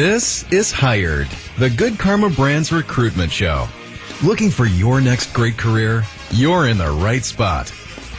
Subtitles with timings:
[0.00, 1.28] This is Hired,
[1.58, 3.68] the Good Karma Brands recruitment show.
[4.24, 6.04] Looking for your next great career?
[6.30, 7.70] You're in the right spot.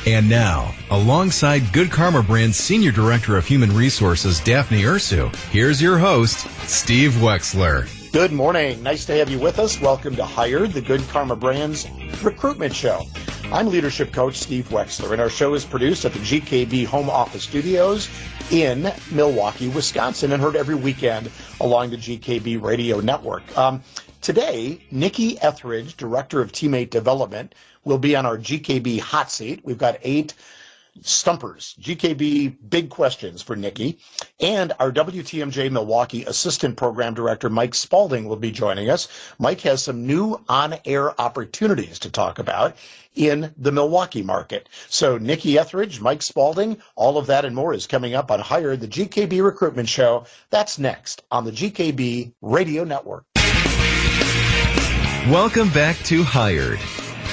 [0.06, 5.98] And now, alongside Good Karma Brand's Senior Director of Human Resources, Daphne Ursu, here's your
[5.98, 7.90] host, Steve Wexler.
[8.12, 8.84] Good morning.
[8.84, 9.82] Nice to have you with us.
[9.82, 11.90] Welcome to Hired, the Good Karma Brands
[12.22, 13.08] recruitment show.
[13.46, 17.42] I'm leadership coach Steve Wexler, and our show is produced at the GKB Home Office
[17.42, 18.08] Studios
[18.52, 23.44] in Milwaukee, Wisconsin, and heard every weekend along the GKB radio network.
[23.58, 23.82] Um,
[24.22, 27.56] today, Nikki Etheridge, Director of Teammate Development,
[27.86, 29.62] will be on our GKB hot seat.
[29.64, 30.34] We've got eight
[31.02, 33.98] stumpers, GKB big questions for Nikki.
[34.42, 39.08] And our WTMJ Milwaukee Assistant Program Director, Mike Spalding, will be joining us.
[39.40, 42.76] Mike has some new on air opportunities to talk about
[43.16, 44.70] in the Milwaukee market.
[44.90, 48.80] So, Nikki Etheridge, Mike Spalding, all of that and more is coming up on Hired,
[48.80, 50.26] the GKB Recruitment Show.
[50.50, 53.26] That's next on the GKB Radio Network.
[55.30, 56.80] Welcome back to Hired,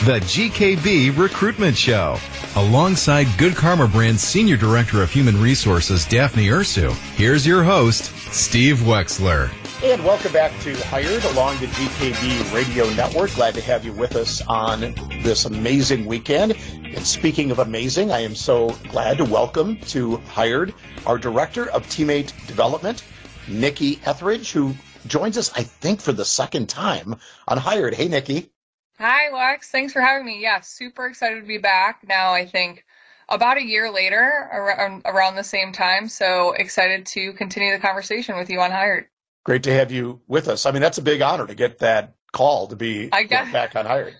[0.05, 2.19] the GKB Recruitment Show.
[2.57, 8.79] Alongside Good Karma Brand's Senior Director of Human Resources, Daphne Ursu, here's your host, Steve
[8.79, 9.51] Wexler.
[9.81, 13.33] And welcome back to Hired along the GKB Radio Network.
[13.37, 14.81] Glad to have you with us on
[15.23, 16.57] this amazing weekend.
[16.83, 20.75] And speaking of amazing, I am so glad to welcome to Hired
[21.07, 23.05] our Director of Teammate Development,
[23.47, 24.75] Nikki Etheridge, who
[25.07, 27.15] joins us, I think, for the second time
[27.47, 27.95] on Hired.
[27.95, 28.51] Hey, Nikki.
[28.99, 29.67] Hi, Wex.
[29.67, 30.43] Thanks for having me.
[30.43, 32.01] Yeah, super excited to be back.
[32.05, 32.85] Now, I think
[33.29, 36.09] about a year later, around, around the same time.
[36.09, 39.07] So excited to continue the conversation with you on Hired.
[39.45, 40.67] Great to have you with us.
[40.67, 43.77] I mean, that's a big honor to get that call to be I guess, back
[43.77, 44.15] on hired.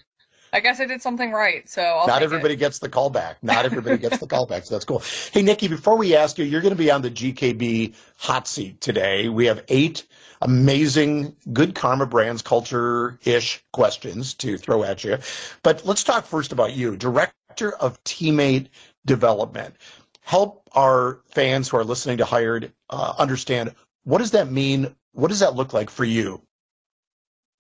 [0.53, 1.69] I guess I did something right.
[1.69, 2.59] So I'll not everybody it.
[2.59, 3.43] gets the call back.
[3.43, 4.65] Not everybody gets the call back.
[4.65, 5.03] So that's cool.
[5.33, 8.81] Hey, Nikki, before we ask you, you're going to be on the GKB hot seat
[8.81, 9.29] today.
[9.29, 10.07] We have eight
[10.41, 15.19] amazing good karma brands culture ish questions to throw at you.
[15.63, 18.69] But let's talk first about you, director of teammate
[19.05, 19.75] development.
[20.23, 24.95] Help our fans who are listening to Hired uh, understand what does that mean?
[25.19, 26.41] What does that look like for you?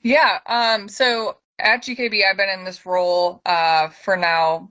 [0.00, 0.38] Yeah.
[0.46, 4.69] Um, so at GKB, I've been in this role uh, for now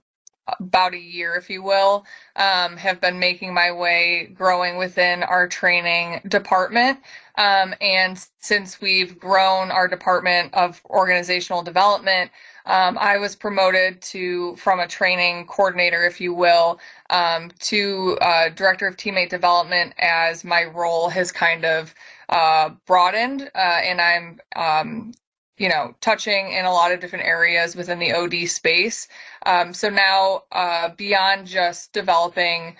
[0.58, 2.06] about a year, if you will.
[2.36, 7.00] Um, have been making my way growing within our training department.
[7.36, 12.30] Um, and since we've grown our department of organizational development,
[12.64, 18.48] um, I was promoted to from a training coordinator, if you will, um, to uh,
[18.48, 21.94] director of teammate development as my role has kind of
[22.28, 25.12] uh, broadened, uh, and I'm um,
[25.58, 29.08] you know touching in a lot of different areas within the OD space.
[29.46, 32.76] Um, so now uh, beyond just developing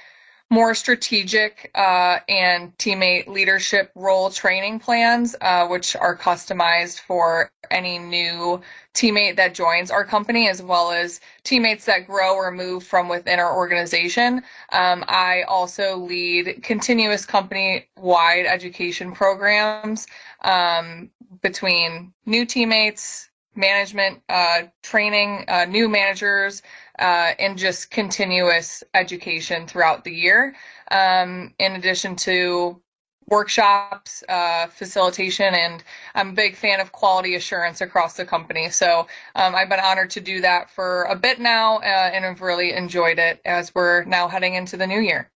[0.51, 7.99] more strategic uh, and teammate leadership role training plans, uh, which are customized for any
[7.99, 8.61] new
[8.95, 13.39] teammate that joins our company, as well as teammates that grow or move from within
[13.39, 14.43] our organization.
[14.73, 20.07] Um, I also lead continuous company wide education programs
[20.43, 21.11] um,
[21.43, 26.63] between new teammates, management uh, training, uh, new managers,
[26.99, 30.55] uh, and just continuous education throughout the year.
[30.91, 32.81] Um, in addition to
[33.29, 38.71] workshops, uh, facilitation, and I'm a big fan of quality assurance across the company.
[38.71, 42.41] So um, I've been honored to do that for a bit now, uh, and I've
[42.41, 45.31] really enjoyed it as we're now heading into the new year.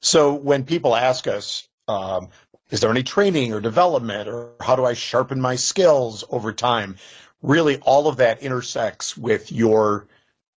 [0.00, 2.28] So when people ask us, um,
[2.70, 6.96] is there any training or development, or how do I sharpen my skills over time?
[7.42, 10.08] Really, all of that intersects with your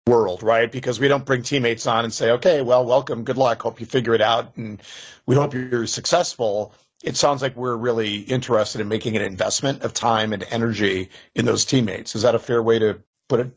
[0.06, 0.70] world, right?
[0.70, 3.86] Because we don't bring teammates on and say, okay, well, welcome, good luck, hope you
[3.86, 4.80] figure it out, and
[5.26, 6.72] we hope you're successful.
[7.02, 11.44] It sounds like we're really interested in making an investment of time and energy in
[11.44, 12.16] those teammates.
[12.16, 13.50] Is that a fair way to put it?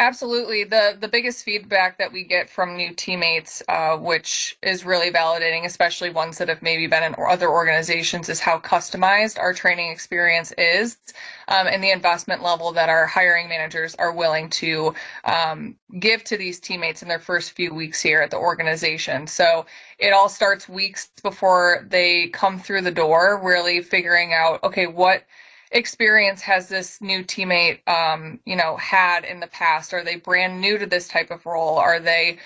[0.00, 0.62] Absolutely.
[0.62, 5.64] The the biggest feedback that we get from new teammates, uh, which is really validating,
[5.64, 10.52] especially ones that have maybe been in other organizations, is how customized our training experience
[10.56, 10.98] is,
[11.48, 16.36] um, and the investment level that our hiring managers are willing to um, give to
[16.36, 19.26] these teammates in their first few weeks here at the organization.
[19.26, 19.66] So
[19.98, 25.24] it all starts weeks before they come through the door, really figuring out, okay, what
[25.72, 30.60] experience has this new teammate um, you know had in the past are they brand
[30.60, 32.38] new to this type of role are they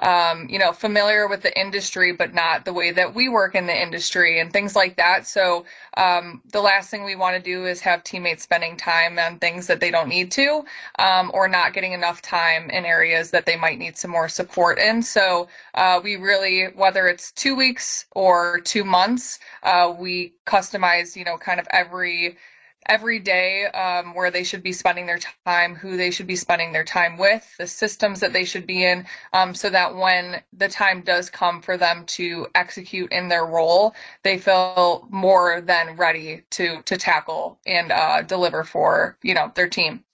[0.00, 3.66] um, you know, familiar with the industry, but not the way that we work in
[3.66, 5.26] the industry and things like that.
[5.26, 5.66] So
[5.96, 9.66] um, the last thing we want to do is have teammates spending time on things
[9.66, 10.64] that they don't need to,
[10.98, 14.78] um, or not getting enough time in areas that they might need some more support
[14.78, 15.02] in.
[15.02, 21.24] So uh, we really, whether it's two weeks or two months, uh, we customize, you
[21.24, 22.38] know, kind of every
[22.86, 26.72] every day um, where they should be spending their time, who they should be spending
[26.72, 30.68] their time with, the systems that they should be in, um, so that when the
[30.68, 36.42] time does come for them to execute in their role, they feel more than ready
[36.50, 40.04] to to tackle and uh, deliver for you know their team.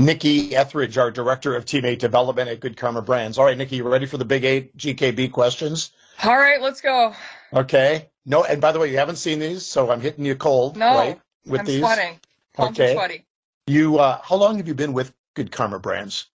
[0.00, 3.36] Nikki Etheridge, our director of teammate development at Good Karma Brands.
[3.36, 5.90] All right, Nikki, you ready for the big eight GKB questions?
[6.22, 7.14] All right, let's go.
[7.52, 8.08] Okay.
[8.24, 10.76] No, and by the way, you haven't seen these, so I'm hitting you cold.
[10.76, 10.94] No.
[10.94, 11.20] Right?
[11.46, 11.80] With I'm these?
[11.80, 12.20] sweating.
[12.54, 12.94] Palms Okay.
[12.94, 13.24] sweaty.
[13.66, 16.26] You, uh, how long have you been with Good Karma Brands?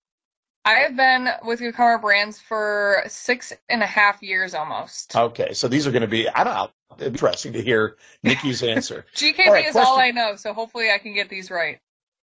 [0.66, 5.16] I have been with Good Karma Brands for six and a half years almost.
[5.16, 9.06] Okay, so these are going to be, I don't know, interesting to hear Nikki's answer.
[9.16, 11.80] GKB all right, is all I know, so hopefully I can get these right.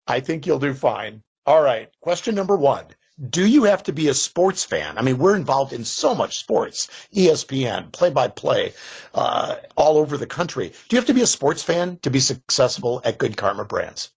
[0.07, 1.23] I think you'll do fine.
[1.47, 2.87] All right, question number one.
[3.29, 4.97] Do you have to be a sports fan?
[4.97, 8.73] I mean, we're involved in so much sports, ESPN, play by play,
[9.15, 10.69] uh, all over the country.
[10.89, 14.11] Do you have to be a sports fan to be successful at Good Karma Brands?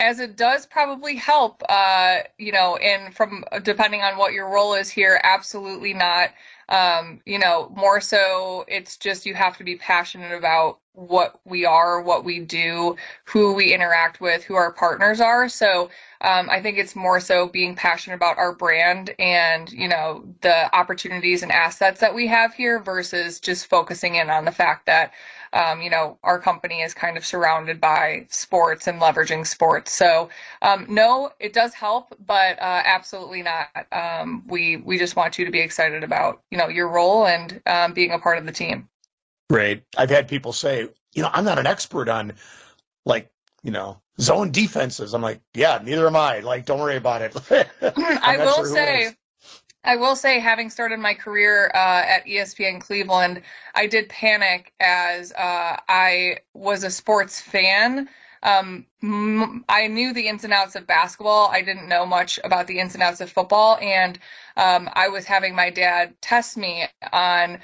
[0.00, 4.74] As it does probably help uh you know and from depending on what your role
[4.74, 6.30] is here absolutely not.
[6.68, 11.64] Um you know more so it's just you have to be passionate about what we
[11.64, 15.48] are what we do who we interact with who our partners are.
[15.48, 15.90] So
[16.20, 20.74] um, i think it's more so being passionate about our brand and you know the
[20.76, 25.12] opportunities and assets that we have here versus just focusing in on the fact that
[25.52, 29.92] um, you know, our company is kind of surrounded by sports and leveraging sports.
[29.92, 30.28] So,
[30.62, 33.68] um, no, it does help, but uh, absolutely not.
[33.92, 37.60] Um, we we just want you to be excited about you know your role and
[37.66, 38.88] um, being a part of the team.
[39.50, 39.82] Great.
[39.96, 42.34] I've had people say, you know, I'm not an expert on
[43.06, 43.30] like,
[43.62, 45.14] you know, zone defenses.
[45.14, 46.40] I'm like, yeah, neither am I.
[46.40, 47.34] Like, don't worry about it.
[47.82, 49.14] I will sure say.
[49.88, 53.40] I will say, having started my career uh, at ESPN Cleveland,
[53.74, 58.06] I did panic as uh, I was a sports fan.
[58.42, 61.48] Um, I knew the ins and outs of basketball.
[61.52, 64.18] I didn't know much about the ins and outs of football, and
[64.56, 67.60] um, I was having my dad test me on,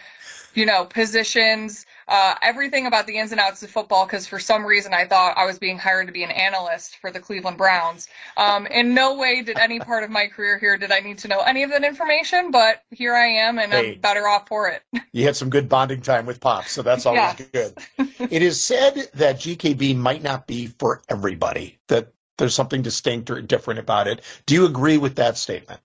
[0.54, 4.06] you know, positions, uh, everything about the ins and outs of football.
[4.06, 7.10] Because for some reason, I thought I was being hired to be an analyst for
[7.10, 8.06] the Cleveland Browns.
[8.36, 11.28] Um, in no way did any part of my career here did I need to
[11.28, 13.94] know any of that information, but here I am, and Hey.
[13.94, 14.82] I'm better off for it.
[15.12, 17.78] You had some good bonding time with Pops, so that's always good.
[18.18, 23.40] it is said that GKB might not be for everybody, that there's something distinct or
[23.40, 24.20] different about it.
[24.44, 25.80] Do you agree with that statement?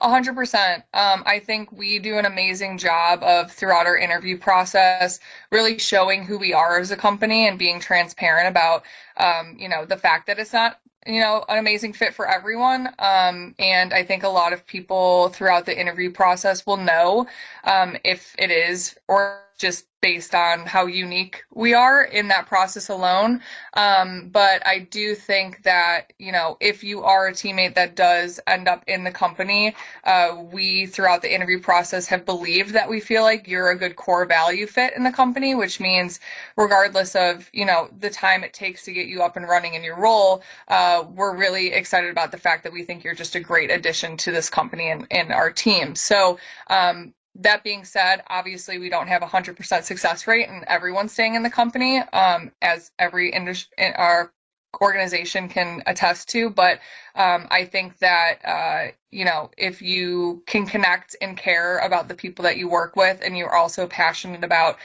[0.00, 0.84] A hundred percent.
[0.94, 5.18] Um, I think we do an amazing job of throughout our interview process,
[5.50, 8.84] really showing who we are as a company and being transparent about,
[9.16, 12.88] um, you know, the fact that it's not, you know, an amazing fit for everyone.
[13.00, 17.26] Um, and I think a lot of people throughout the interview process will know
[17.64, 22.90] um, if it is or just based on how unique we are in that process
[22.90, 23.40] alone.
[23.72, 28.38] Um, but I do think that, you know, if you are a teammate that does
[28.46, 29.74] end up in the company,
[30.04, 33.96] uh, we throughout the interview process have believed that we feel like you're a good
[33.96, 36.20] core value fit in the company, which means
[36.58, 39.82] regardless of, you know, the time it takes to get you up and running in
[39.82, 43.40] your role, uh, we're really excited about the fact that we think you're just a
[43.40, 45.94] great addition to this company and, and our team.
[45.94, 50.64] So, um, that being said, obviously we don't have a hundred percent success rate and
[50.68, 54.32] everyone's staying in the company, um, as every industry, our
[54.80, 56.50] organization can attest to.
[56.50, 56.80] But
[57.14, 62.14] um, I think that uh, you know if you can connect and care about the
[62.14, 64.78] people that you work with, and you're also passionate about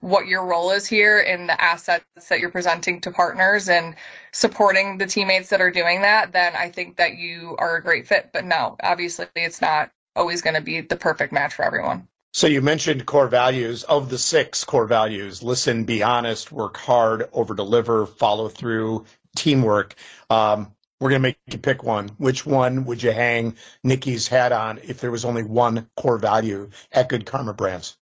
[0.00, 3.94] what your role is here and the assets that you're presenting to partners and
[4.32, 8.06] supporting the teammates that are doing that, then I think that you are a great
[8.08, 8.30] fit.
[8.32, 12.08] But no, obviously it's not always going to be the perfect match for everyone.
[12.34, 13.82] So you mentioned core values.
[13.84, 19.04] Of the six core values, listen, be honest, work hard, over deliver, follow through,
[19.36, 19.94] teamwork.
[20.30, 22.08] Um, we're going to make you pick one.
[22.18, 26.70] Which one would you hang Nikki's hat on if there was only one core value
[26.92, 27.98] at Good Karma Brands?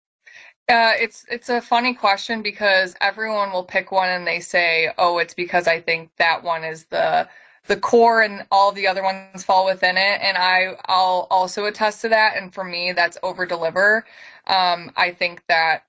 [0.68, 5.18] Uh, it's it's a funny question because everyone will pick one and they say, "Oh,
[5.18, 7.28] it's because I think that one is the
[7.70, 12.02] the core and all the other ones fall within it." And I I'll also attest
[12.02, 12.36] to that.
[12.38, 14.06] And for me, that's over deliver.
[14.48, 15.86] Um, I think that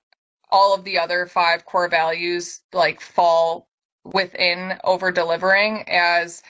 [0.51, 3.67] all of the other five core values like fall
[4.03, 6.43] within over delivering as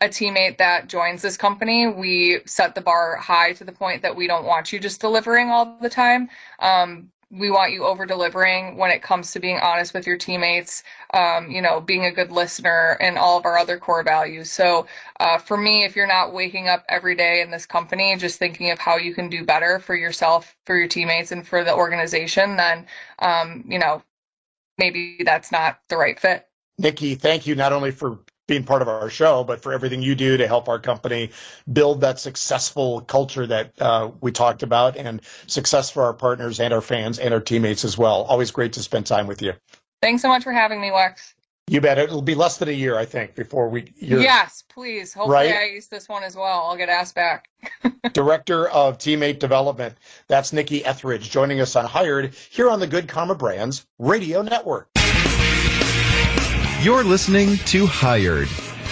[0.00, 4.16] a teammate that joins this company, we set the bar high to the point that
[4.16, 6.28] we don't want you just delivering all the time.
[6.58, 10.82] Um, we want you over delivering when it comes to being honest with your teammates,
[11.12, 14.50] um, you know, being a good listener, and all of our other core values.
[14.50, 14.86] So,
[15.20, 18.70] uh, for me, if you're not waking up every day in this company just thinking
[18.70, 22.56] of how you can do better for yourself, for your teammates, and for the organization,
[22.56, 22.86] then,
[23.18, 24.02] um, you know,
[24.78, 26.46] maybe that's not the right fit.
[26.78, 30.14] Nikki, thank you not only for being part of our show, but for everything you
[30.14, 31.30] do to help our company
[31.72, 36.74] build that successful culture that uh, we talked about and success for our partners and
[36.74, 38.22] our fans and our teammates as well.
[38.22, 39.54] Always great to spend time with you.
[40.02, 41.34] Thanks so much for having me, Wex.
[41.66, 41.98] You bet.
[41.98, 43.90] It'll be less than a year, I think, before we.
[43.96, 45.14] Yes, please.
[45.14, 45.54] Hopefully, right?
[45.54, 46.64] I use this one as well.
[46.64, 47.48] I'll get asked back.
[48.12, 49.96] Director of Teammate Development.
[50.28, 54.93] That's Nikki Etheridge joining us on Hired here on the Good Karma Brands Radio Network.
[56.84, 58.48] You're listening to Hired,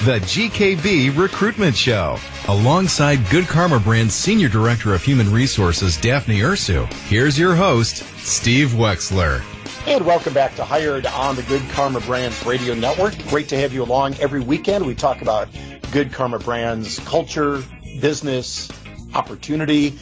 [0.07, 2.17] the GKB recruitment show.
[2.49, 8.71] Alongside Good Karma Brand's Senior Director of Human Resources, Daphne Ursu, here's your host, Steve
[8.71, 9.43] Wexler.
[9.87, 13.15] And welcome back to Hired on the Good Karma Brands Radio Network.
[13.29, 14.87] Great to have you along every weekend.
[14.87, 15.51] We talk about
[15.93, 17.63] Good Karma Brands culture,
[18.01, 18.71] business,
[19.13, 19.99] opportunity,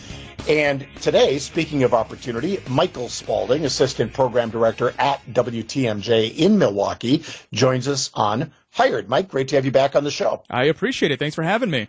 [0.48, 7.88] and today, speaking of opportunity, Michael Spalding, Assistant Program Director at WTMJ in Milwaukee, joins
[7.88, 9.08] us on Hired.
[9.08, 10.42] Mike, great to have you back on the show.
[10.48, 11.18] I appreciate it.
[11.18, 11.88] Thanks for having me.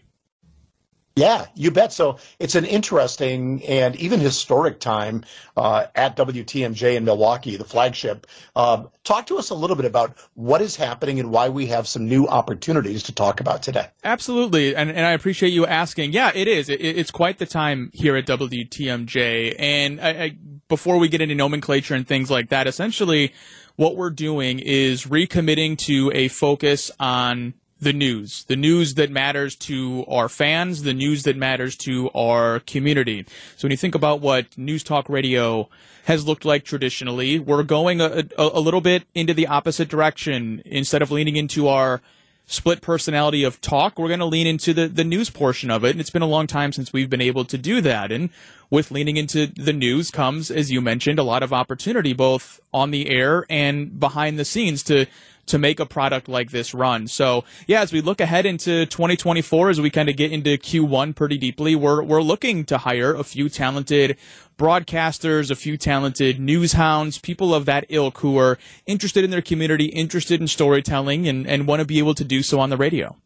[1.16, 1.92] Yeah, you bet.
[1.92, 5.26] So it's an interesting and even historic time
[5.58, 8.28] uh, at WTMJ in Milwaukee, the flagship.
[8.56, 11.86] Uh, talk to us a little bit about what is happening and why we have
[11.86, 13.88] some new opportunities to talk about today.
[14.06, 16.14] Absolutely, and, and I appreciate you asking.
[16.14, 16.70] Yeah, it is.
[16.70, 19.56] It, it's quite the time here at WTMJ.
[19.60, 20.38] And I, I,
[20.70, 23.34] before we get into nomenclature and things like that, essentially
[23.76, 29.56] what we're doing is recommitting to a focus on the news, the news that matters
[29.56, 33.26] to our fans, the news that matters to our community.
[33.58, 35.68] So when you think about what news talk radio
[36.06, 40.62] has looked like traditionally, we're going a, a, a little bit into the opposite direction.
[40.64, 42.02] Instead of leaning into our
[42.46, 45.92] split personality of talk, we're going to lean into the, the news portion of it.
[45.92, 48.12] And it's been a long time since we've been able to do that.
[48.12, 48.30] And
[48.70, 52.92] with leaning into the news comes, as you mentioned, a lot of opportunity, both on
[52.92, 55.08] the air and behind the scenes to
[55.52, 57.08] to make a product like this run.
[57.08, 61.16] So yeah, as we look ahead into 2024, as we kind of get into Q1
[61.16, 64.18] pretty deeply, we're we're looking to hire a few talented
[64.58, 69.42] broadcasters, a few talented news hounds, people of that ilk who are interested in their
[69.42, 72.78] community, interested in storytelling, and, and want to be able to do so on the
[72.78, 73.18] radio.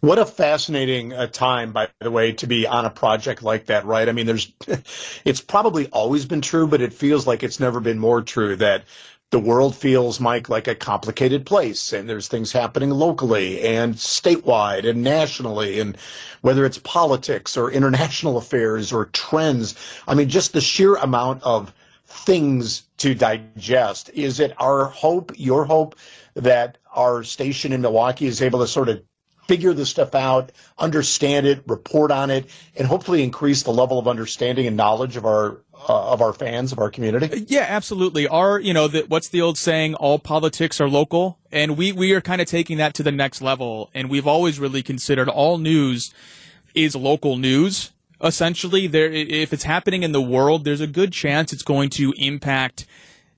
[0.00, 3.84] What a fascinating uh, time, by the way, to be on a project like that,
[3.84, 4.08] right?
[4.08, 4.52] I mean, there's,
[5.24, 8.82] it's probably always been true, but it feels like it's never been more true that
[9.32, 14.86] the world feels, Mike, like a complicated place, and there's things happening locally and statewide
[14.86, 15.96] and nationally, and
[16.42, 19.74] whether it's politics or international affairs or trends.
[20.06, 21.72] I mean, just the sheer amount of
[22.06, 24.10] things to digest.
[24.12, 25.96] Is it our hope, your hope,
[26.34, 29.02] that our station in Milwaukee is able to sort of
[29.48, 34.06] figure this stuff out, understand it, report on it, and hopefully increase the level of
[34.06, 37.44] understanding and knowledge of our Uh, of our fans of our community?
[37.48, 38.28] Yeah, absolutely.
[38.28, 39.94] Our, you know, the, what's the old saying?
[39.96, 43.42] All politics are local, and we we are kind of taking that to the next
[43.42, 43.90] level.
[43.92, 46.14] And we've always really considered all news
[46.74, 47.90] is local news.
[48.22, 52.14] Essentially, there if it's happening in the world, there's a good chance it's going to
[52.16, 52.86] impact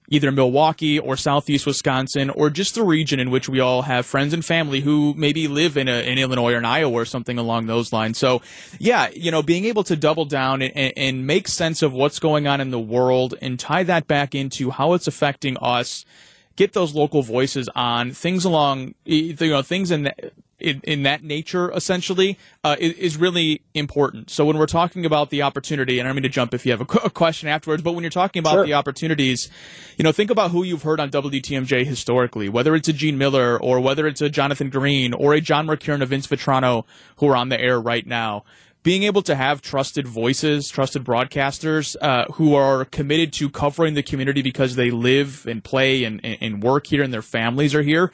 [0.09, 4.35] either Milwaukee or Southeast Wisconsin or just the region in which we all have friends
[4.35, 7.67] and family who maybe live in, a, in Illinois or in Iowa or something along
[7.67, 8.19] those lines.
[8.19, 8.43] So,
[8.79, 12.47] yeah, you know, being able to double down and, and make sense of what's going
[12.47, 16.05] on in the world and tie that back into how it's affecting us
[16.57, 20.13] get those local voices on things along you know things in
[20.59, 24.31] in, in that nature, essentially, uh, is, is, really important.
[24.31, 26.81] So when we're talking about the opportunity, and I'm going to jump if you have
[26.81, 28.67] a, a, question afterwards, but when you're talking about sure.
[28.67, 29.51] the opportunities,
[29.97, 33.61] you know, think about who you've heard on WTMJ historically, whether it's a Gene Mueller
[33.61, 36.85] or whether it's a Jonathan Green or a John Mercure or Vince Vitrano
[37.17, 38.45] who are on the air right now
[38.85, 44.03] being able to have trusted voices, trusted broadcasters uh, who are committed to covering the
[44.03, 48.13] community because they live and play and, and work here and their families are here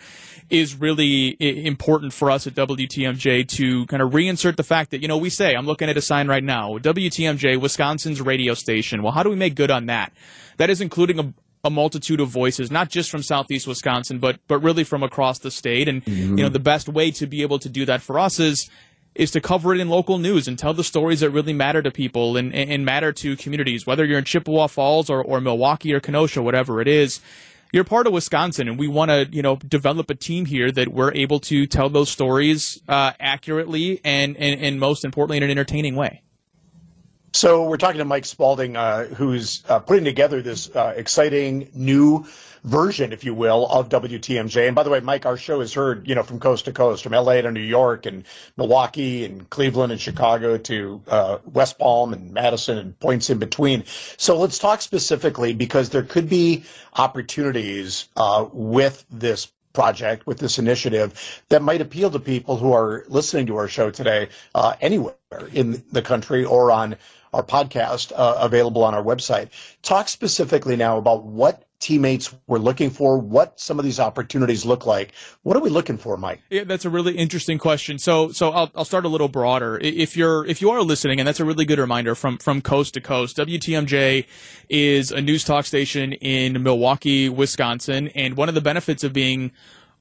[0.51, 5.07] is really important for us at WTMJ to kind of reinsert the fact that, you
[5.07, 9.03] know, we say, I'm looking at a sign right now, WTMJ, Wisconsin's radio station.
[9.03, 10.13] Well, how do we make good on that?
[10.57, 11.33] That is including a,
[11.65, 15.51] a multitude of voices, not just from Southeast Wisconsin, but but really from across the
[15.51, 15.89] state.
[15.89, 16.37] And mm-hmm.
[16.37, 18.69] you know, the best way to be able to do that for us is
[19.15, 21.91] is to cover it in local news and tell the stories that really matter to
[21.91, 25.99] people and, and matter to communities, whether you're in Chippewa Falls or, or Milwaukee or
[25.99, 27.21] Kenosha, whatever it is
[27.73, 30.89] you're part of Wisconsin, and we want to, you know, develop a team here that
[30.89, 35.51] we're able to tell those stories uh, accurately and, and, and most importantly, in an
[35.51, 36.23] entertaining way.
[37.33, 42.27] So we're talking to Mike Spalding, uh, who's uh, putting together this uh, exciting new
[42.65, 44.67] version, if you will, of WTMJ.
[44.67, 47.03] And by the way, Mike, our show is heard, you know, from coast to coast,
[47.03, 48.25] from LA to New York and
[48.57, 53.85] Milwaukee and Cleveland and Chicago to uh, West Palm and Madison and points in between.
[54.17, 56.65] So let's talk specifically because there could be
[56.97, 63.05] opportunities uh, with this project with this initiative that might appeal to people who are
[63.09, 65.15] listening to our show today uh, anywhere
[65.53, 66.97] in the country or on
[67.33, 69.49] our podcast uh, available on our website.
[69.83, 74.87] Talk specifically now about what teammates we're looking for, what some of these opportunities look
[74.87, 75.13] like.
[75.43, 76.41] What are we looking for, Mike?
[76.51, 77.99] Yeah, that's a really interesting question.
[77.99, 79.79] So, so I'll, I'll start a little broader.
[79.81, 82.95] If you're, if you are listening, and that's a really good reminder from, from coast
[82.95, 84.27] to coast, WTMJ
[84.69, 88.09] is a news talk station in Milwaukee, Wisconsin.
[88.09, 89.53] And one of the benefits of being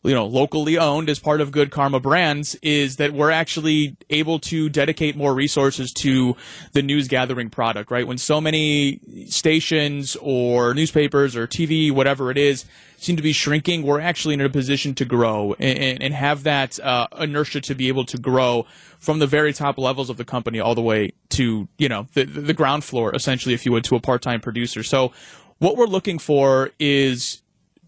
[0.04, 4.40] you know, locally owned as part of Good Karma Brands is that we're actually able
[4.40, 6.38] to dedicate more resources to
[6.72, 8.08] the news gathering product, right?
[8.08, 12.64] When so many stations or newspapers or TV, whatever it is,
[12.98, 16.80] seem to be shrinking, we're actually in a position to grow and, and have that
[16.80, 18.66] uh, inertia to be able to grow
[19.00, 22.24] from the very top levels of the company all the way to, you know, the,
[22.24, 24.82] the ground floor, essentially, if you would, to a part-time producer.
[24.82, 25.12] So
[25.60, 27.42] what we're looking for is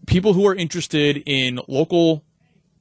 [0.06, 2.24] people who are interested in local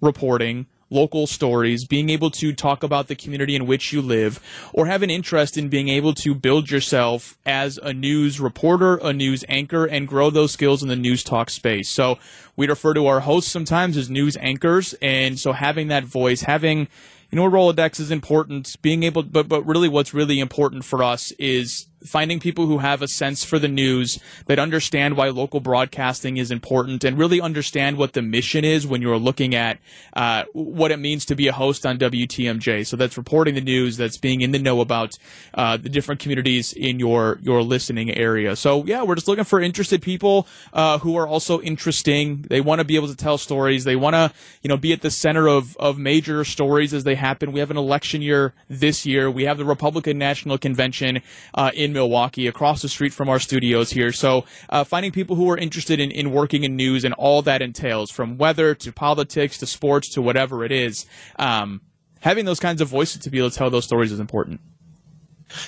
[0.01, 4.40] reporting, local stories, being able to talk about the community in which you live,
[4.74, 9.13] or have an interest in being able to build yourself as a news reporter, a
[9.13, 11.90] news anchor, and grow those skills in the news talk space.
[11.90, 12.20] So
[12.56, 16.88] we refer to our hosts sometimes as news anchors, and so having that voice, having
[17.32, 18.75] you know, a Rolodex is important.
[18.82, 23.01] Being able, but but really, what's really important for us is finding people who have
[23.01, 27.98] a sense for the news, that understand why local broadcasting is important, and really understand
[27.98, 29.79] what the mission is when you're looking at
[30.13, 32.86] uh, what it means to be a host on WTMJ.
[32.86, 35.17] So that's reporting the news, that's being in the know about
[35.53, 38.55] uh, the different communities in your your listening area.
[38.55, 42.46] So yeah, we're just looking for interested people uh, who are also interesting.
[42.50, 43.84] They want to be able to tell stories.
[43.84, 44.31] They want to
[44.62, 47.51] you know be at the center of of major stories as they happen.
[47.51, 49.29] We have an election year this year.
[49.29, 51.22] We have the Republican National Convention
[51.53, 54.12] uh, in Milwaukee, across the street from our studios here.
[54.12, 57.62] So uh, finding people who are interested in, in working in news and all that
[57.62, 61.06] entails, from weather to politics to sports to whatever it is,
[61.38, 61.82] um,
[62.21, 64.62] having those kinds of voices to be able to tell those stories is important.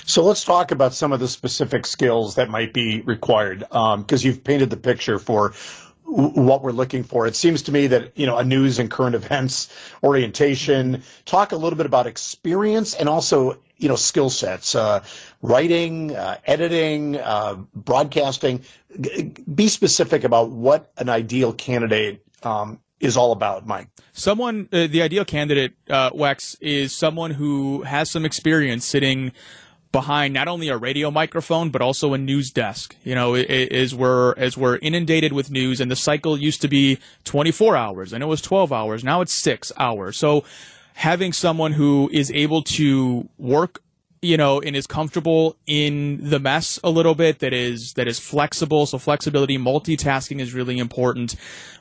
[0.06, 4.26] So let's talk about some of the specific skills that might be required, because um,
[4.26, 5.52] you've painted the picture for
[6.04, 7.26] what we're looking for.
[7.26, 11.02] It seems to me that you know a news and current events orientation.
[11.24, 15.02] Talk a little bit about experience and also you know skill sets, uh,
[15.44, 18.62] writing, uh, editing, uh, broadcasting.
[19.54, 23.88] Be specific about what an ideal candidate um, is all about, Mike.
[24.12, 29.32] Someone, uh, the ideal candidate, uh, Wex, is someone who has some experience sitting
[29.92, 32.96] behind not only a radio microphone but also a news desk.
[33.04, 36.98] You know, as we're as we're inundated with news, and the cycle used to be
[37.24, 39.04] 24 hours, and it was 12 hours.
[39.04, 40.16] Now it's six hours.
[40.16, 40.42] So
[40.94, 43.83] having someone who is able to work
[44.24, 48.18] you know, and is comfortable in the mess a little bit, that is that is
[48.18, 48.86] flexible.
[48.86, 51.36] So flexibility, multitasking is really important.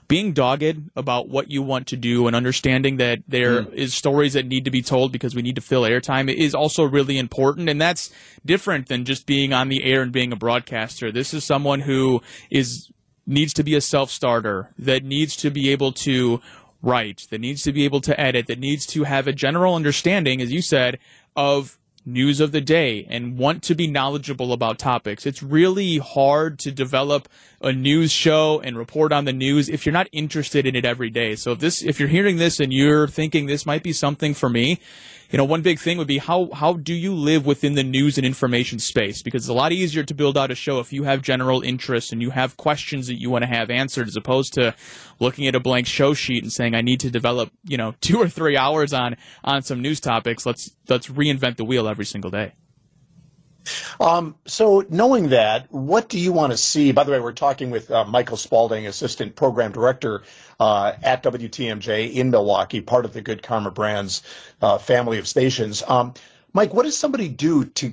[0.08, 3.74] Being dogged about what you want to do and understanding that there mm.
[3.74, 6.84] is stories that need to be told because we need to fill airtime is also
[6.84, 7.70] really important.
[7.70, 8.12] And that's
[8.46, 11.12] different than just being on the air and being a broadcaster.
[11.12, 12.90] This is someone who is
[13.26, 16.42] needs to be a self-starter, that needs to be able to
[16.82, 20.42] write, that needs to be able to edit, that needs to have a general understanding,
[20.42, 21.00] as you said,
[21.36, 25.26] of news of the day and want to be knowledgeable about topics.
[25.26, 27.30] It's really hard to develop
[27.62, 31.10] a news show and report on the news if you're not interested in it every
[31.10, 31.36] day.
[31.36, 34.50] So if this, if you're hearing this and you're thinking this might be something for
[34.50, 34.80] me,
[35.34, 38.20] you know, one big thing would be how how do you live within the news
[38.20, 39.24] and information space?
[39.24, 42.12] Because it's a lot easier to build out a show if you have general interests
[42.12, 44.76] and you have questions that you want to have answered, as opposed to
[45.20, 48.22] looking at a blank show sheet and saying, "I need to develop, you know, two
[48.22, 50.46] or three hours on on some news topics.
[50.46, 52.54] Let's let's reinvent the wheel every single day."
[54.00, 56.92] Um, so, knowing that, what do you want to see?
[56.92, 60.24] By the way, we're talking with uh, Michael Spalding, Assistant Program Director
[60.60, 64.24] uh, at WTMJ in Milwaukee, part of the Good Karma Brands
[64.62, 65.84] uh, family of stations.
[65.88, 66.14] Um,
[66.54, 67.92] Mike, what does somebody do to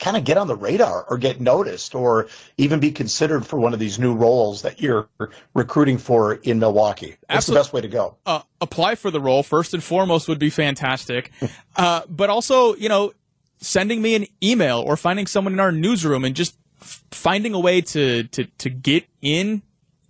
[0.00, 3.72] kind of get on the radar or get noticed or even be considered for one
[3.72, 5.08] of these new roles that you're
[5.54, 7.10] recruiting for in Milwaukee?
[7.10, 7.54] What's Absolutely.
[7.54, 8.16] the best way to go?
[8.26, 11.30] Uh, apply for the role first and foremost would be fantastic.
[11.74, 13.14] Uh, but also, you know,
[13.62, 17.80] sending me an email or finding someone in our newsroom and just finding a way
[17.80, 19.62] to, to, to get in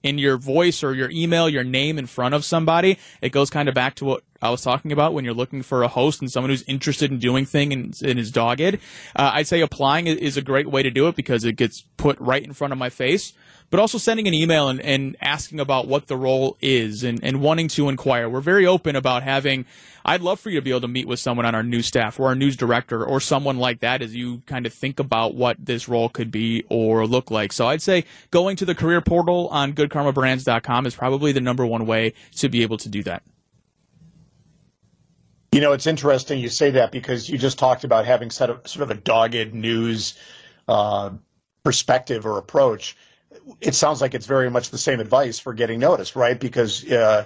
[0.03, 3.69] in your voice or your email, your name in front of somebody, it goes kind
[3.69, 6.31] of back to what I was talking about when you're looking for a host and
[6.31, 8.79] someone who's interested in doing thing and, and is dogged.
[9.15, 12.19] Uh, I'd say applying is a great way to do it because it gets put
[12.19, 13.33] right in front of my face
[13.73, 17.41] but also sending an email and, and asking about what the role is and, and
[17.41, 18.29] wanting to inquire.
[18.29, 19.65] We're very open about having,
[20.05, 22.21] I'd love for you to be able to meet with someone on our news staff
[22.21, 25.57] or our news director or someone like that as you kind of think about what
[25.59, 27.51] this role could be or look like.
[27.51, 31.87] So I'd say going to the career portal on goodkarmabrands.com is probably the number one
[31.87, 33.23] way to be able to do that.
[35.53, 38.69] You know, it's interesting you say that because you just talked about having sort of,
[38.69, 40.13] sort of a dogged news
[40.69, 41.09] uh,
[41.65, 42.99] perspective or approach
[43.61, 46.38] it sounds like it's very much the same advice for getting noticed, right?
[46.38, 47.25] Because uh,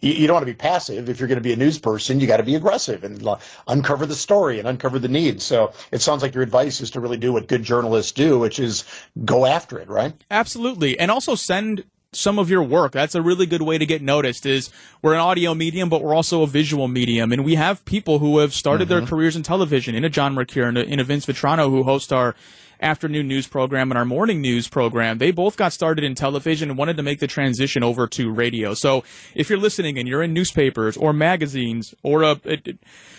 [0.00, 1.08] you, you, don't want to be passive.
[1.08, 3.36] If you're going to be a news person, you got to be aggressive and uh,
[3.68, 5.44] uncover the story and uncover the needs.
[5.44, 8.58] So it sounds like your advice is to really do what good journalists do, which
[8.58, 8.84] is
[9.24, 10.12] go after it, right?
[10.30, 12.92] Absolutely, and also send some of your work.
[12.92, 16.14] That's a really good way to get noticed is we're an audio medium, but we're
[16.14, 17.32] also a visual medium.
[17.32, 18.98] And we have people who have started mm-hmm.
[18.98, 21.84] their careers in television, in a John Mercure, in a, in a Vince Vitrano who
[21.84, 22.34] hosts our
[22.80, 26.78] afternoon news program and our morning news program, they both got started in television and
[26.78, 28.74] wanted to make the transition over to radio.
[28.74, 32.58] So if you're listening and you're in newspapers or magazines or a, a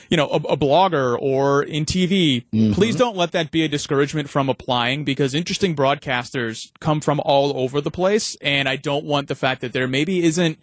[0.10, 2.74] you know, a, a, blogger or in TV, mm-hmm.
[2.74, 7.58] please don't let that be a discouragement from applying because interesting broadcasters come from all
[7.58, 8.36] over the place.
[8.42, 10.60] And I don't want the fact that there maybe isn't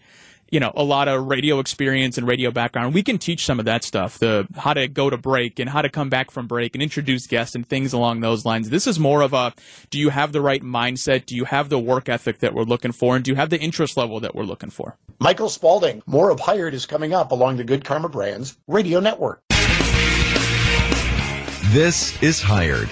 [0.50, 2.94] you know, a lot of radio experience and radio background.
[2.94, 5.82] We can teach some of that stuff, the how to go to break and how
[5.82, 8.70] to come back from break and introduce guests and things along those lines.
[8.70, 9.52] This is more of a
[9.90, 11.26] do you have the right mindset?
[11.26, 13.16] Do you have the work ethic that we're looking for?
[13.16, 14.96] And do you have the interest level that we're looking for?
[15.18, 19.42] Michael Spalding, more of Hired is coming up along the Good Karma Brands radio network.
[21.70, 22.88] This is Hired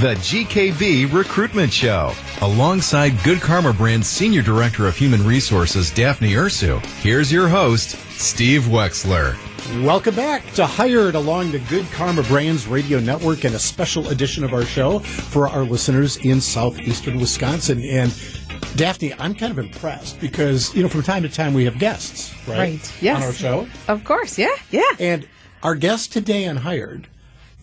[0.00, 2.12] the GKB Recruitment Show.
[2.40, 8.62] Alongside Good Karma Brand's Senior Director of Human Resources, Daphne Ursu, here's your host, Steve
[8.62, 9.36] Wexler.
[9.84, 14.42] Welcome back to Hired along the Good Karma Brands Radio Network and a special edition
[14.42, 17.80] of our show for our listeners in southeastern Wisconsin.
[17.84, 18.12] And
[18.74, 22.34] Daphne, I'm kind of impressed because, you know, from time to time we have guests,
[22.48, 22.58] right?
[22.58, 22.92] Right.
[23.00, 23.18] Yes.
[23.18, 23.68] On our show.
[23.86, 24.38] Of course.
[24.38, 24.54] Yeah.
[24.72, 24.82] Yeah.
[24.98, 25.28] And
[25.62, 27.06] our guest today on Hired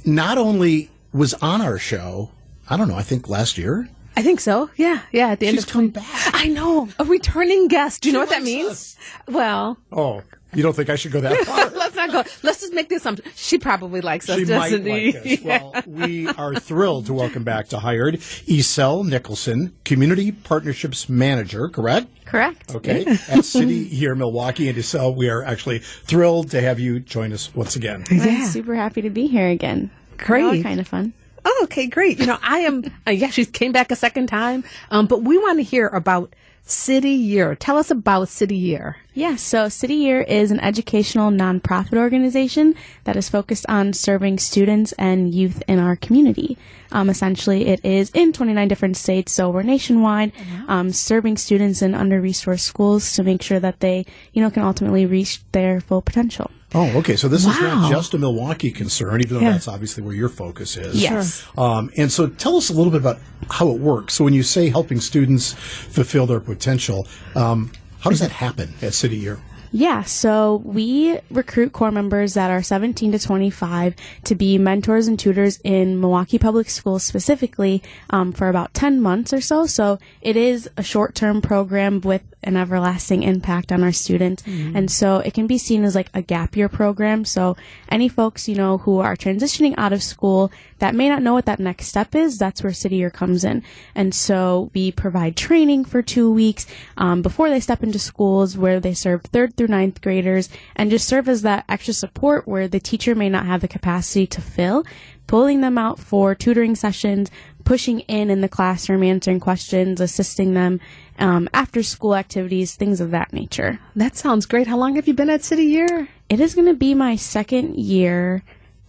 [0.05, 2.32] not only was on our show.
[2.69, 2.95] I don't know.
[2.95, 3.89] I think last year.
[4.15, 4.69] I think so.
[4.76, 5.30] Yeah, yeah.
[5.30, 6.06] At the end She's of come back.
[6.34, 8.02] I know a returning guest.
[8.02, 8.71] Do you she know what that means?
[8.71, 8.97] Us.
[9.28, 9.78] Well.
[9.91, 10.21] Oh,
[10.54, 11.69] you don't think I should go that far?
[11.78, 12.24] Let's not go.
[12.43, 13.26] Let's just make the assumption.
[13.36, 14.38] She probably likes us.
[14.39, 15.26] She might like us.
[15.26, 15.38] Yeah.
[15.62, 21.69] Well, we are thrilled to welcome back to Hired Isel Nicholson, Community Partnerships Manager.
[21.69, 22.08] Correct.
[22.26, 22.76] Correct.
[22.76, 23.06] Okay.
[23.30, 27.54] At City Year, Milwaukee, and Isel, we are actually thrilled to have you join us
[27.56, 28.04] once again.
[28.12, 28.24] Yeah.
[28.24, 29.89] I'm super happy to be here again.
[30.25, 30.63] Great.
[30.63, 31.13] kind of fun.
[31.43, 32.19] Oh, okay, great.
[32.19, 35.38] You know, I am, uh, yeah, she came back a second time, um, but we
[35.38, 37.55] want to hear about City Year.
[37.55, 38.97] Tell us about City Year.
[39.13, 44.93] Yeah, so City Year is an educational nonprofit organization that is focused on serving students
[44.93, 46.57] and youth in our community.
[46.91, 50.31] Um, essentially, it is in 29 different states, so we're nationwide,
[50.67, 55.05] um, serving students in under-resourced schools to make sure that they, you know, can ultimately
[55.05, 56.51] reach their full potential.
[56.73, 57.15] Oh, okay.
[57.15, 57.51] So this wow.
[57.51, 59.51] is not just a Milwaukee concern, even though yeah.
[59.51, 61.01] that's obviously where your focus is.
[61.01, 61.45] Yes.
[61.57, 64.13] Um, and so tell us a little bit about how it works.
[64.13, 68.93] So when you say helping students fulfill their potential, um, how does that happen at
[68.93, 69.39] City Year?
[69.73, 75.17] Yeah, so we recruit corps members that are 17 to 25 to be mentors and
[75.17, 79.65] tutors in Milwaukee Public Schools specifically um, for about 10 months or so.
[79.65, 84.43] So it is a short term program with an everlasting impact on our students.
[84.43, 84.75] Mm-hmm.
[84.75, 87.25] And so it can be seen as like a gap year program.
[87.25, 87.56] So
[87.89, 91.45] any folks, you know, who are transitioning out of school that may not know what
[91.45, 93.63] that next step is, that's where City Year comes in.
[93.93, 96.65] And so we provide training for two weeks
[96.97, 101.08] um, before they step into schools where they serve third through ninth graders and just
[101.08, 104.84] serve as that extra support where the teacher may not have the capacity to fill
[105.27, 107.31] pulling them out for tutoring sessions,
[107.63, 110.79] pushing in in the classroom, answering questions, assisting them
[111.19, 113.79] um, after school activities, things of that nature.
[113.95, 114.67] That sounds great.
[114.67, 116.10] How long have you been at City Year?
[116.29, 118.43] It is going to be my second year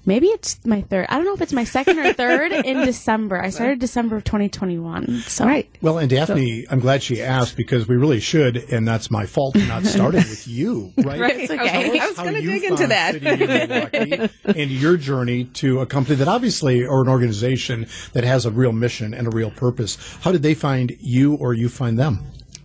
[0.05, 1.07] maybe it's my third.
[1.09, 3.41] I don't know if it's my second or third in December.
[3.41, 5.21] I started December of 2021.
[5.21, 5.45] So.
[5.45, 5.69] Right.
[5.81, 6.73] Well, and Daphne, so.
[6.73, 10.21] I'm glad she asked because we really should, and that's my fault for not starting
[10.21, 11.21] with you, right?
[11.21, 11.51] right.
[11.51, 12.01] Okay.
[12.01, 14.31] I was going to dig into that.
[14.45, 18.73] and your journey to a company that obviously, or an organization that has a real
[18.73, 19.97] mission and a real purpose.
[20.23, 22.25] How did they find you or you find them?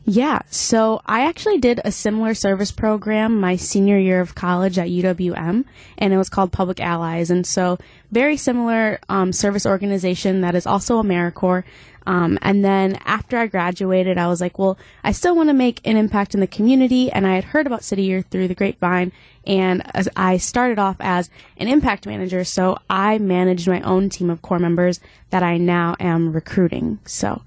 [0.10, 4.88] Yeah, so I actually did a similar service program my senior year of college at
[4.88, 5.66] UWM,
[5.98, 7.30] and it was called Public Allies.
[7.30, 7.78] And so,
[8.10, 11.66] very similar um, service organization that is also AmeriCorps.
[12.06, 15.86] Um, and then after I graduated, I was like, well, I still want to make
[15.86, 17.12] an impact in the community.
[17.12, 19.12] And I had heard about City Year through the grapevine.
[19.46, 19.84] And
[20.16, 22.46] I started off as an impact manager.
[22.46, 27.00] So I managed my own team of corps members that I now am recruiting.
[27.04, 27.42] So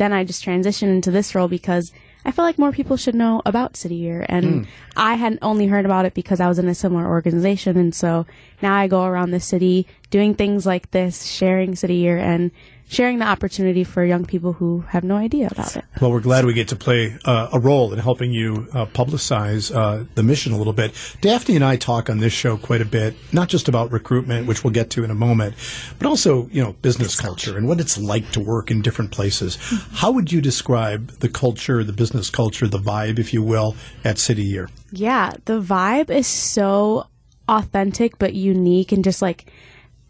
[0.00, 1.92] then I just transitioned into this role because
[2.24, 4.24] I feel like more people should know about City Year.
[4.30, 4.66] And mm.
[4.96, 7.76] I hadn't only heard about it because I was in a similar organization.
[7.76, 8.26] And so
[8.62, 12.50] now I go around the city doing things like this, sharing City Year and
[12.90, 15.84] sharing the opportunity for young people who have no idea about it.
[16.00, 19.72] Well, we're glad we get to play uh, a role in helping you uh, publicize
[19.74, 20.92] uh, the mission a little bit.
[21.20, 24.64] Daphne and I talk on this show quite a bit, not just about recruitment, which
[24.64, 25.54] we'll get to in a moment,
[26.00, 29.56] but also, you know, business culture and what it's like to work in different places.
[29.92, 34.18] How would you describe the culture, the business culture, the vibe, if you will, at
[34.18, 34.68] City Year?
[34.90, 37.06] Yeah, the vibe is so
[37.48, 39.46] authentic but unique and just like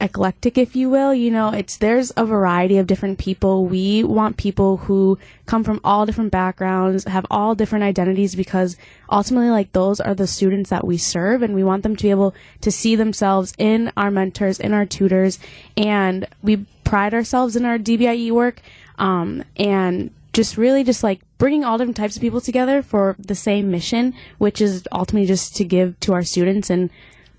[0.01, 1.15] eclectic, if you will.
[1.15, 3.67] You know, it's there's a variety of different people.
[3.67, 8.77] We want people who come from all different backgrounds, have all different identities, because
[9.11, 12.11] ultimately, like those are the students that we serve, and we want them to be
[12.11, 15.39] able to see themselves in our mentors, in our tutors,
[15.77, 18.61] and we pride ourselves in our DBIE work,
[18.99, 23.35] um, and just really just like bringing all different types of people together for the
[23.35, 26.91] same mission, which is ultimately just to give to our students and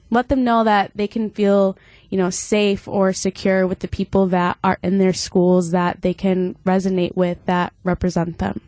[0.09, 1.77] let them know that they can feel
[2.11, 6.13] you know, safe or secure with the people that are in their schools that they
[6.13, 8.61] can resonate with that represent them.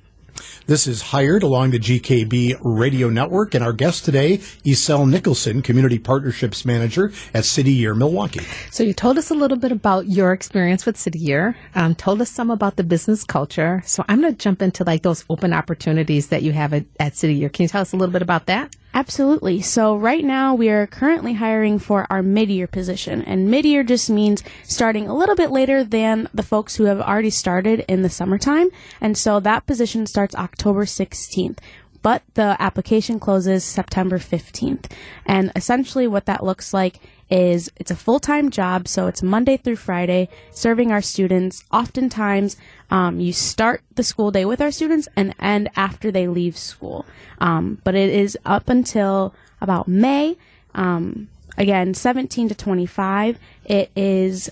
[0.66, 6.00] This is Hired along the GKB radio network, and our guest today, Isel Nicholson, Community
[6.00, 8.46] Partnerships Manager at City Year Milwaukee.
[8.72, 12.22] So you told us a little bit about your experience with City Year, um, told
[12.22, 13.84] us some about the business culture.
[13.86, 17.16] So I'm going to jump into like those open opportunities that you have at, at
[17.16, 17.50] City Year.
[17.50, 18.76] Can you tell us a little bit about that?
[18.96, 19.60] Absolutely.
[19.62, 24.44] So right now we are currently hiring for our mid-year position and mid-year just means
[24.64, 28.70] starting a little bit later than the folks who have already started in the summertime.
[29.02, 31.58] And so that position starts October 16th
[32.04, 34.92] but the application closes September 15th.
[35.26, 39.78] And essentially what that looks like is it's a full-time job, so it's Monday through
[39.78, 41.64] Friday, serving our students.
[41.72, 42.58] Oftentimes,
[42.92, 47.06] um, you start the school day with our students and end after they leave school.
[47.40, 50.38] Um, but it is up until about May.
[50.76, 53.40] Um, again, 17 to 25.
[53.66, 54.52] It is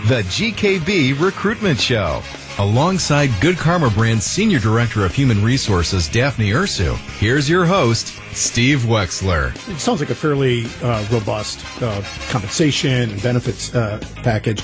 [0.08, 2.22] the GKB recruitment show.
[2.58, 8.84] Alongside Good Karma Brand's Senior Director of Human Resources, Daphne Ursu, here's your host, Steve
[8.84, 9.54] Wexler.
[9.70, 14.62] It sounds like a fairly uh, robust uh, compensation and benefits uh, package.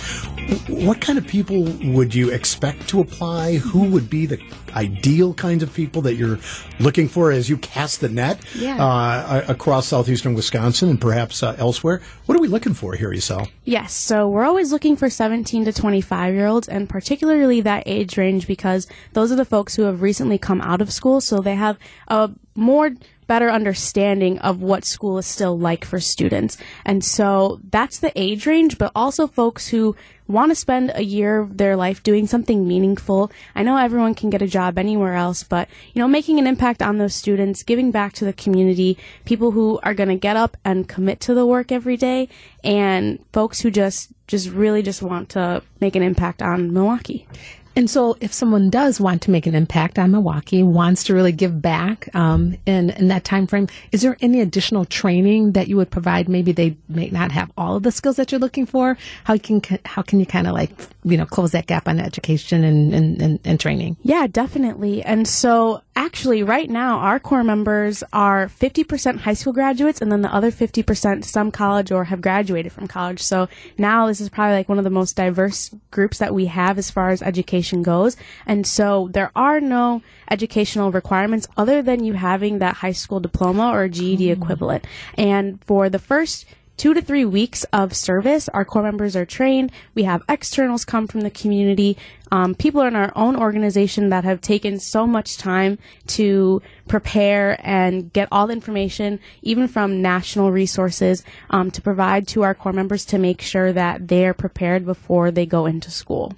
[0.68, 3.58] What kind of people would you expect to apply?
[3.58, 4.40] Who would be the
[4.76, 6.38] ideal kinds of people that you're
[6.80, 8.78] looking for as you cast the net yeah.
[8.78, 12.02] uh, across southeastern Wisconsin and perhaps uh, elsewhere?
[12.28, 13.50] What are we looking for here, Isel?
[13.64, 18.16] Yes, so we're always looking for 17 to 25 year olds, and particularly that age
[18.16, 21.56] range because those are the folks who have recently come out of school, so they
[21.56, 22.92] have a more
[23.28, 26.58] better understanding of what school is still like for students.
[26.86, 29.96] And so that's the age range, but also folks who
[30.28, 33.32] want to spend a year of their life doing something meaningful.
[33.54, 36.82] I know everyone can get a job anywhere else, but you know, making an impact
[36.82, 40.58] on those students, giving back to the community, people who are going to get up
[40.66, 42.28] and commit to the work every day,
[42.64, 47.28] and folks who just just really just want to make an impact on Milwaukee.
[47.76, 51.34] And so, if someone does want to make an impact on Milwaukee, wants to really
[51.34, 55.76] give back um, in in that time frame, is there any additional training that you
[55.76, 56.30] would provide?
[56.30, 58.98] Maybe they may not have all of the skills that you're looking for.
[59.26, 60.72] How can how can you kind of like
[61.04, 63.98] you know close that gap on education and, and, and, and training?
[64.04, 65.04] Yeah, definitely.
[65.04, 70.22] And so, actually, right now, our corps members are 50% high school graduates, and then
[70.22, 73.22] the other 50% some college or have graduated from college.
[73.22, 76.78] So now this is probably like one of the most diverse groups that we have
[76.78, 78.18] as far as education goes.
[78.46, 83.70] And so there are no educational requirements other than you having that high school diploma
[83.70, 84.36] or GED oh.
[84.36, 84.42] Hmm.
[84.42, 84.88] equivalent.
[85.18, 86.46] And for the first
[86.78, 88.50] two to three weeks of service.
[88.50, 89.72] Our corps members are trained.
[89.94, 91.98] We have externals come from the community.
[92.32, 98.12] Um, people in our own organization that have taken so much time to prepare and
[98.12, 103.06] get all the information, even from national resources, um, to provide to our corps members
[103.06, 106.34] to make sure that they're prepared before they go into school.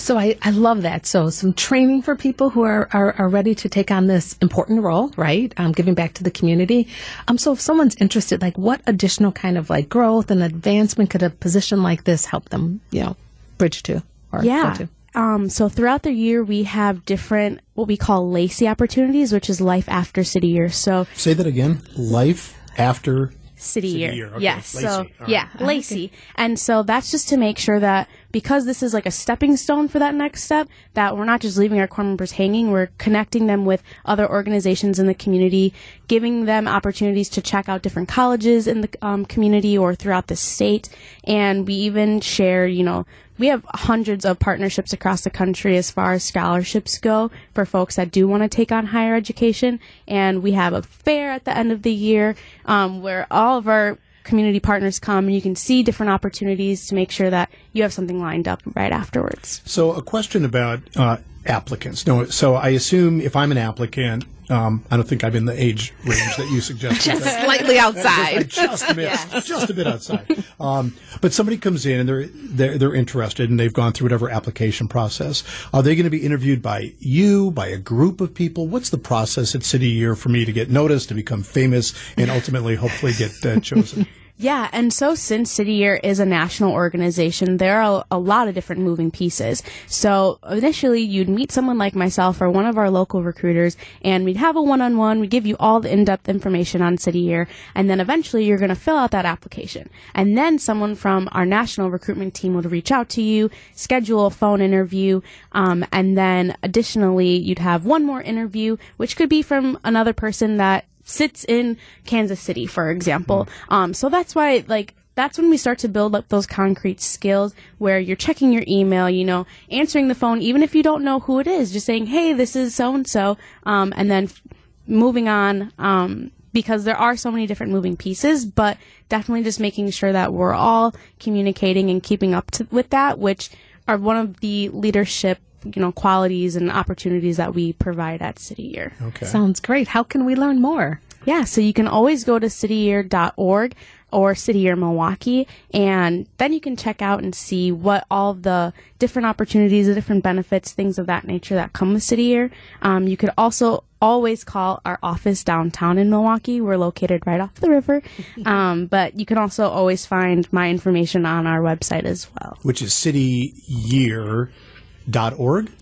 [0.00, 1.04] So I, I love that.
[1.04, 4.82] So some training for people who are, are, are ready to take on this important
[4.82, 5.52] role, right?
[5.58, 6.88] Um, giving back to the community.
[7.28, 11.22] Um, so if someone's interested, like what additional kind of like growth and advancement could
[11.22, 13.16] a position like this help them, you know,
[13.58, 14.76] bridge to or yeah.
[14.76, 14.88] go to?
[15.20, 19.60] Um, so throughout the year, we have different what we call LACY opportunities, which is
[19.60, 20.70] life after city year.
[20.70, 21.82] So Say that again.
[21.96, 24.12] Life after city, City year.
[24.12, 24.44] year, okay.
[24.44, 24.74] Yes.
[24.74, 25.28] Lacey, So all right.
[25.28, 26.12] yeah, Lacey.
[26.36, 29.88] And so that's just to make sure that because this is like a stepping stone
[29.88, 33.46] for that next step, that we're not just leaving our corps members hanging, we're connecting
[33.46, 35.72] them with other organizations in the community,
[36.08, 40.36] giving them opportunities to check out different colleges in the um, community or throughout the
[40.36, 40.88] state.
[41.24, 43.06] And we even share, you know,
[43.38, 47.96] we have hundreds of partnerships across the country as far as scholarships go for folks
[47.96, 49.80] that do want to take on higher education.
[50.06, 53.66] And we have a fair at the end of the year um, where all of
[53.66, 57.82] our community partners come and you can see different opportunities to make sure that you
[57.82, 59.62] have something lined up right afterwards.
[59.64, 62.06] So, a question about uh, applicants.
[62.06, 65.62] No, so I assume if I'm an applicant, um, I don't think I'm in the
[65.62, 67.02] age range that you suggested.
[67.18, 68.48] Just slightly I outside.
[68.48, 70.44] just missed, just a bit outside.
[70.58, 74.28] Um, but somebody comes in and they're, they're they're interested and they've gone through whatever
[74.28, 75.44] application process.
[75.72, 78.66] Are they going to be interviewed by you, by a group of people?
[78.66, 82.30] What's the process at City Year for me to get noticed, to become famous, and
[82.30, 84.06] ultimately, hopefully, get uh, chosen?
[84.42, 88.54] Yeah, and so since City Year is a national organization, there are a lot of
[88.54, 89.62] different moving pieces.
[89.86, 94.38] So initially, you'd meet someone like myself or one of our local recruiters, and we'd
[94.38, 95.20] have a one-on-one.
[95.20, 98.70] We'd give you all the in-depth information on City Year, and then eventually you're going
[98.70, 99.90] to fill out that application.
[100.14, 104.30] And then someone from our national recruitment team would reach out to you, schedule a
[104.30, 105.20] phone interview,
[105.52, 110.56] um, and then additionally, you'd have one more interview, which could be from another person
[110.56, 113.48] that sits in Kansas City, for example.
[113.68, 117.54] Um, so that's why, like, that's when we start to build up those concrete skills
[117.78, 121.20] where you're checking your email, you know, answering the phone, even if you don't know
[121.20, 124.40] who it is, just saying, hey, this is so and so, um, and then f-
[124.86, 129.90] moving on, um, because there are so many different moving pieces, but definitely just making
[129.90, 133.50] sure that we're all communicating and keeping up to, with that, which
[133.86, 138.62] are one of the leadership, you know, qualities and opportunities that we provide at City
[138.62, 138.92] Year.
[139.02, 139.26] Okay.
[139.26, 139.88] Sounds great.
[139.88, 141.00] How can we learn more?
[141.24, 143.74] Yeah, so you can always go to cityyear.org
[144.12, 148.72] or City Year Milwaukee, and then you can check out and see what all the
[148.98, 152.50] different opportunities, the different benefits, things of that nature that come with City Year.
[152.82, 156.60] Um, you could also always call our office downtown in Milwaukee.
[156.60, 158.02] We're located right off the river,
[158.46, 162.58] um, but you can also always find my information on our website as well.
[162.62, 162.94] Which is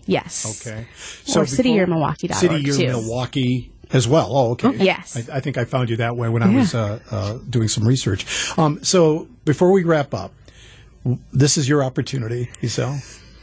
[0.05, 0.65] Yes.
[0.67, 0.87] Okay.
[1.35, 2.87] Or cityyearmilwaukee.org, City Year too.
[2.87, 4.35] Milwaukee as well.
[4.35, 4.75] Oh, okay.
[4.77, 5.29] Yes.
[5.29, 7.87] I, I think I found you that way when I was uh, uh, doing some
[7.87, 8.25] research.
[8.57, 10.31] Um, so before we wrap up,
[11.33, 12.99] this is your opportunity, Giselle.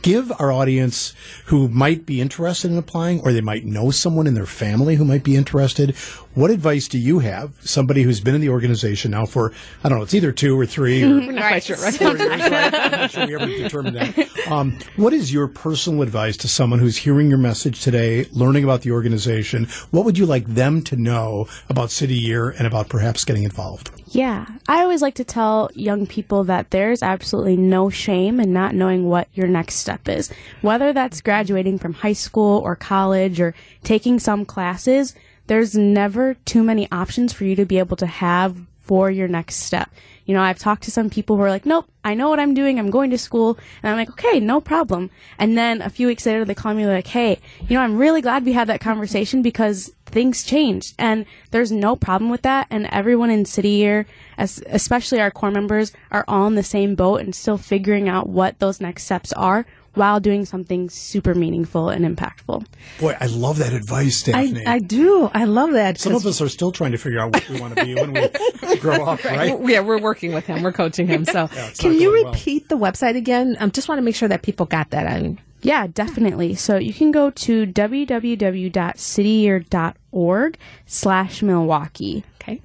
[0.06, 1.14] Give our audience
[1.46, 5.04] who might be interested in applying, or they might know someone in their family who
[5.04, 5.96] might be interested.
[6.32, 7.54] What advice do you have?
[7.62, 10.64] Somebody who's been in the organization now for, I don't know, it's either two or
[10.64, 11.92] three or Not quite sure, right?
[11.92, 12.72] four years, right?
[12.72, 14.46] I'm not sure we ever determined that.
[14.48, 18.82] Um, what is your personal advice to someone who's hearing your message today, learning about
[18.82, 19.64] the organization?
[19.90, 23.90] What would you like them to know about City Year and about perhaps getting involved?
[24.16, 28.74] Yeah, I always like to tell young people that there's absolutely no shame in not
[28.74, 30.32] knowing what your next step is.
[30.62, 35.14] Whether that's graduating from high school or college or taking some classes,
[35.48, 39.56] there's never too many options for you to be able to have for your next
[39.56, 39.90] step.
[40.24, 42.54] You know, I've talked to some people who are like, nope, I know what I'm
[42.54, 42.78] doing.
[42.78, 43.58] I'm going to school.
[43.82, 45.10] And I'm like, okay, no problem.
[45.38, 48.22] And then a few weeks later, they call me like, hey, you know, I'm really
[48.22, 52.66] glad we had that conversation because things changed and there's no problem with that.
[52.70, 54.06] And everyone in City Year,
[54.38, 58.28] as, especially our corps members, are all in the same boat and still figuring out
[58.28, 62.66] what those next steps are while doing something super meaningful and impactful.
[63.00, 64.66] Boy, I love that advice, I, Daphne.
[64.66, 65.30] I do.
[65.32, 65.98] I love that.
[65.98, 68.12] Some of us are still trying to figure out what we want to be when
[68.12, 69.48] we grow up, right?
[69.52, 70.62] w- Yeah, we're working with him.
[70.62, 71.24] We're coaching him.
[71.24, 72.32] So, it's can you going well.
[72.34, 73.56] repeat the website again?
[73.58, 75.06] I um, just want to make sure that people got that.
[75.06, 76.54] I mean, Yeah, definitely.
[76.54, 82.24] So you can go to www.cityyear.org slash Milwaukee.
[82.40, 82.60] okay.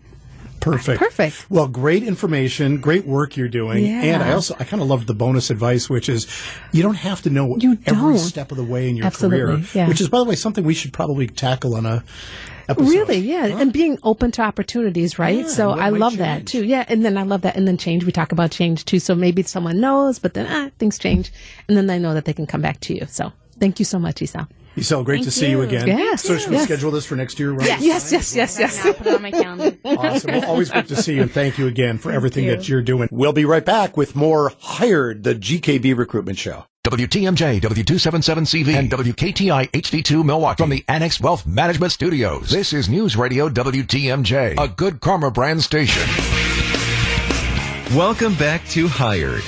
[0.60, 0.99] Perfect.
[0.99, 1.49] Perfect.
[1.49, 3.84] Well, great information, great work you're doing.
[3.84, 4.04] Yeah.
[4.04, 6.27] And I also, I kind of love the bonus advice, which is
[6.71, 8.17] you don't have to know You every don't.
[8.19, 9.87] step of the way in your Absolutely, career, yeah.
[9.87, 12.04] which is, by the way, something we should probably tackle on a,
[12.72, 12.90] episode.
[12.90, 15.40] Really, yeah, and being open to opportunities, right?
[15.40, 16.63] Yeah, so I might love that too.
[16.65, 18.06] Yeah, and then I love that, and then change.
[18.06, 19.00] We talk about change too.
[19.00, 21.32] So maybe someone knows, but then ah, things change,
[21.67, 23.06] and then they know that they can come back to you.
[23.08, 24.48] So thank you so much, Isel.
[24.78, 25.67] Isel, great to see you, you.
[25.67, 25.88] again.
[25.88, 26.63] Yes, So should we yes.
[26.63, 27.52] schedule this for next year?
[27.52, 27.67] Right?
[27.67, 28.86] Yes, yes, yes, yes.
[28.86, 29.78] Now put it on my calendar.
[29.86, 30.32] Awesome.
[30.32, 32.52] Well, always good to see you, and thank you again for everything you.
[32.52, 33.10] that you're doing.
[33.12, 36.65] We'll be right back with more Hired, the GKB recruitment show.
[36.84, 42.50] WTMJ, W277CV, and WKTI HD2 Milwaukee from the Annex Wealth Management Studios.
[42.50, 46.02] This is News Radio WTMJ, a good karma brand station.
[47.96, 49.44] Welcome back to Hired,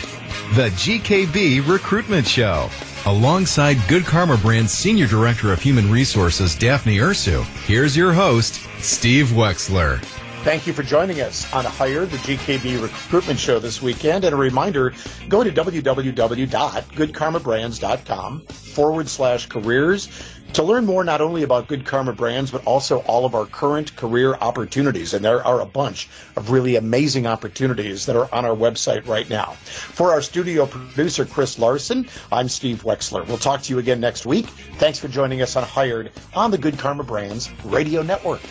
[0.54, 2.70] the GKB recruitment show.
[3.08, 9.30] Alongside Good Karma Brand's Senior Director of Human Resources, Daphne Ursu, here's your host, Steve
[9.30, 10.23] Wexler.
[10.44, 14.26] Thank you for joining us on Hire, the GKB recruitment show this weekend.
[14.26, 14.94] And a reminder,
[15.30, 20.10] go to www.goodkarmabrands.com forward slash careers
[20.52, 23.96] to learn more not only about Good Karma Brands, but also all of our current
[23.96, 25.14] career opportunities.
[25.14, 29.30] And there are a bunch of really amazing opportunities that are on our website right
[29.30, 29.54] now.
[29.64, 33.26] For our studio producer, Chris Larson, I'm Steve Wexler.
[33.28, 34.48] We'll talk to you again next week.
[34.78, 38.42] Thanks for joining us on Hired on the Good Karma Brands Radio Network.